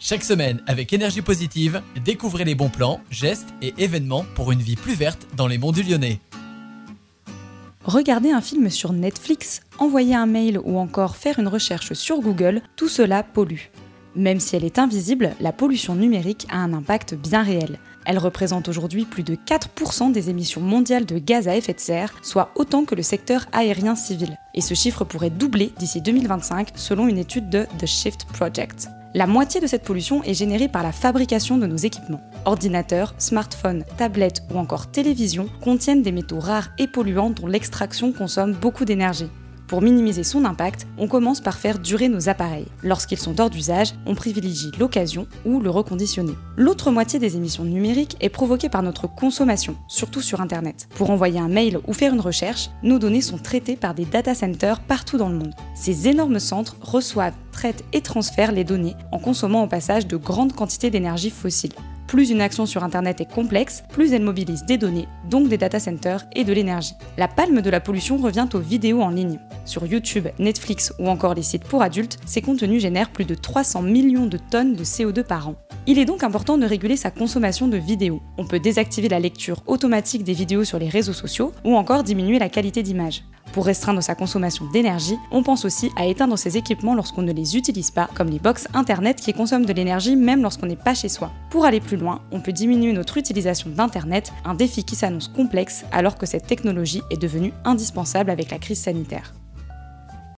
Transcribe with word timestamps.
Chaque 0.00 0.22
semaine, 0.22 0.62
avec 0.68 0.92
énergie 0.92 1.22
positive, 1.22 1.82
découvrez 2.04 2.44
les 2.44 2.54
bons 2.54 2.68
plans, 2.68 3.00
gestes 3.10 3.48
et 3.60 3.74
événements 3.78 4.24
pour 4.36 4.52
une 4.52 4.60
vie 4.60 4.76
plus 4.76 4.94
verte 4.94 5.26
dans 5.36 5.48
les 5.48 5.58
monts 5.58 5.72
du 5.72 5.82
Lyonnais. 5.82 6.20
Regarder 7.84 8.30
un 8.30 8.40
film 8.40 8.70
sur 8.70 8.92
Netflix, 8.92 9.60
envoyer 9.78 10.14
un 10.14 10.26
mail 10.26 10.60
ou 10.62 10.78
encore 10.78 11.16
faire 11.16 11.40
une 11.40 11.48
recherche 11.48 11.94
sur 11.94 12.20
Google, 12.20 12.62
tout 12.76 12.88
cela 12.88 13.24
pollue. 13.24 13.70
Même 14.14 14.38
si 14.38 14.54
elle 14.54 14.64
est 14.64 14.78
invisible, 14.78 15.34
la 15.40 15.52
pollution 15.52 15.96
numérique 15.96 16.46
a 16.48 16.58
un 16.58 16.74
impact 16.74 17.14
bien 17.14 17.42
réel. 17.42 17.80
Elle 18.04 18.18
représente 18.18 18.68
aujourd'hui 18.68 19.04
plus 19.04 19.24
de 19.24 19.34
4% 19.34 20.12
des 20.12 20.30
émissions 20.30 20.60
mondiales 20.60 21.06
de 21.06 21.18
gaz 21.18 21.48
à 21.48 21.56
effet 21.56 21.74
de 21.74 21.80
serre, 21.80 22.14
soit 22.22 22.52
autant 22.54 22.84
que 22.84 22.94
le 22.94 23.02
secteur 23.02 23.46
aérien 23.52 23.96
civil. 23.96 24.36
Et 24.54 24.60
ce 24.60 24.74
chiffre 24.74 25.04
pourrait 25.04 25.30
doubler 25.30 25.72
d'ici 25.76 26.00
2025 26.00 26.68
selon 26.76 27.08
une 27.08 27.18
étude 27.18 27.50
de 27.50 27.66
The 27.80 27.86
Shift 27.86 28.26
Project. 28.26 28.88
La 29.14 29.26
moitié 29.26 29.58
de 29.60 29.66
cette 29.66 29.84
pollution 29.84 30.22
est 30.24 30.34
générée 30.34 30.68
par 30.68 30.82
la 30.82 30.92
fabrication 30.92 31.56
de 31.56 31.66
nos 31.66 31.76
équipements. 31.76 32.20
Ordinateurs, 32.44 33.14
smartphones, 33.16 33.84
tablettes 33.96 34.42
ou 34.52 34.58
encore 34.58 34.90
télévisions 34.90 35.48
contiennent 35.62 36.02
des 36.02 36.12
métaux 36.12 36.40
rares 36.40 36.68
et 36.76 36.86
polluants 36.86 37.30
dont 37.30 37.46
l'extraction 37.46 38.12
consomme 38.12 38.52
beaucoup 38.52 38.84
d'énergie. 38.84 39.30
Pour 39.68 39.82
minimiser 39.82 40.24
son 40.24 40.46
impact, 40.46 40.86
on 40.96 41.08
commence 41.08 41.42
par 41.42 41.58
faire 41.58 41.78
durer 41.78 42.08
nos 42.08 42.30
appareils. 42.30 42.68
Lorsqu'ils 42.82 43.18
sont 43.18 43.38
hors 43.38 43.50
d'usage, 43.50 43.92
on 44.06 44.14
privilégie 44.14 44.70
l'occasion 44.78 45.26
ou 45.44 45.60
le 45.60 45.68
reconditionner. 45.68 46.32
L'autre 46.56 46.90
moitié 46.90 47.18
des 47.18 47.36
émissions 47.36 47.64
numériques 47.64 48.16
est 48.22 48.30
provoquée 48.30 48.70
par 48.70 48.82
notre 48.82 49.06
consommation, 49.06 49.76
surtout 49.86 50.22
sur 50.22 50.40
Internet. 50.40 50.88
Pour 50.94 51.10
envoyer 51.10 51.38
un 51.38 51.48
mail 51.48 51.80
ou 51.86 51.92
faire 51.92 52.14
une 52.14 52.20
recherche, 52.20 52.70
nos 52.82 52.98
données 52.98 53.20
sont 53.20 53.36
traitées 53.36 53.76
par 53.76 53.92
des 53.92 54.06
data 54.06 54.34
centers 54.34 54.80
partout 54.80 55.18
dans 55.18 55.28
le 55.28 55.36
monde. 55.36 55.54
Ces 55.74 56.08
énormes 56.08 56.40
centres 56.40 56.76
reçoivent, 56.80 57.36
traitent 57.52 57.84
et 57.92 58.00
transfèrent 58.00 58.52
les 58.52 58.64
données 58.64 58.96
en 59.12 59.18
consommant 59.18 59.64
au 59.64 59.68
passage 59.68 60.06
de 60.06 60.16
grandes 60.16 60.54
quantités 60.54 60.88
d'énergie 60.88 61.28
fossile. 61.28 61.74
Plus 62.08 62.30
une 62.30 62.40
action 62.40 62.64
sur 62.64 62.84
Internet 62.84 63.20
est 63.20 63.30
complexe, 63.30 63.84
plus 63.90 64.14
elle 64.14 64.22
mobilise 64.22 64.64
des 64.64 64.78
données, 64.78 65.06
donc 65.28 65.48
des 65.48 65.58
data 65.58 65.78
centers 65.78 66.24
et 66.34 66.42
de 66.42 66.54
l'énergie. 66.54 66.94
La 67.18 67.28
palme 67.28 67.60
de 67.60 67.68
la 67.68 67.80
pollution 67.80 68.16
revient 68.16 68.48
aux 68.54 68.60
vidéos 68.60 69.02
en 69.02 69.10
ligne. 69.10 69.38
Sur 69.66 69.84
YouTube, 69.84 70.26
Netflix 70.38 70.94
ou 70.98 71.10
encore 71.10 71.34
les 71.34 71.42
sites 71.42 71.64
pour 71.64 71.82
adultes, 71.82 72.16
ces 72.24 72.40
contenus 72.40 72.80
génèrent 72.80 73.10
plus 73.10 73.26
de 73.26 73.34
300 73.34 73.82
millions 73.82 74.24
de 74.24 74.38
tonnes 74.38 74.74
de 74.74 74.84
CO2 74.84 75.22
par 75.22 75.48
an. 75.48 75.56
Il 75.86 75.98
est 75.98 76.06
donc 76.06 76.22
important 76.22 76.56
de 76.56 76.64
réguler 76.64 76.96
sa 76.96 77.10
consommation 77.10 77.68
de 77.68 77.76
vidéos. 77.76 78.22
On 78.38 78.46
peut 78.46 78.58
désactiver 78.58 79.10
la 79.10 79.20
lecture 79.20 79.62
automatique 79.66 80.24
des 80.24 80.32
vidéos 80.32 80.64
sur 80.64 80.78
les 80.78 80.88
réseaux 80.88 81.12
sociaux 81.12 81.52
ou 81.62 81.76
encore 81.76 82.04
diminuer 82.04 82.38
la 82.38 82.48
qualité 82.48 82.82
d'image. 82.82 83.22
Pour 83.52 83.66
restreindre 83.66 84.02
sa 84.02 84.14
consommation 84.14 84.66
d'énergie, 84.66 85.18
on 85.30 85.42
pense 85.42 85.64
aussi 85.64 85.90
à 85.96 86.06
éteindre 86.06 86.38
ses 86.38 86.56
équipements 86.56 86.94
lorsqu'on 86.94 87.22
ne 87.22 87.32
les 87.32 87.56
utilise 87.56 87.90
pas, 87.90 88.08
comme 88.14 88.28
les 88.28 88.38
box 88.38 88.68
internet 88.74 89.20
qui 89.20 89.32
consomment 89.32 89.66
de 89.66 89.72
l'énergie 89.72 90.16
même 90.16 90.42
lorsqu'on 90.42 90.66
n'est 90.66 90.76
pas 90.76 90.94
chez 90.94 91.08
soi. 91.08 91.32
Pour 91.50 91.64
aller 91.64 91.80
plus 91.80 91.96
loin, 91.96 92.20
on 92.30 92.40
peut 92.40 92.52
diminuer 92.52 92.92
notre 92.92 93.16
utilisation 93.16 93.70
d'internet, 93.70 94.32
un 94.44 94.54
défi 94.54 94.84
qui 94.84 94.96
s'annonce 94.96 95.28
complexe 95.28 95.84
alors 95.92 96.16
que 96.16 96.26
cette 96.26 96.46
technologie 96.46 97.02
est 97.10 97.20
devenue 97.20 97.52
indispensable 97.64 98.30
avec 98.30 98.50
la 98.50 98.58
crise 98.58 98.80
sanitaire. 98.80 99.32